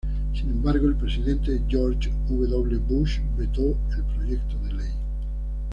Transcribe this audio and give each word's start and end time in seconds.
Sin 0.33 0.49
embargo, 0.49 0.87
el 0.87 0.95
presidente 0.95 1.61
George 1.67 2.11
W. 2.27 2.77
Bush, 2.77 3.19
vetó 3.37 3.77
el 3.95 4.03
proyecto 4.17 4.57
de 4.63 4.73
ley. 4.73 4.93